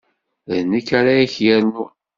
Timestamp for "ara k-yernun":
0.99-1.91